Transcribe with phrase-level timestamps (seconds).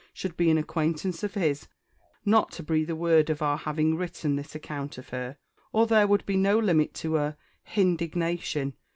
[0.15, 1.67] should be an acquaintance of his,
[2.25, 5.37] not to breathe a word of our having written this account of her
[5.71, 7.37] or there would be no limit to her
[7.75, 8.73] "_h_indignation."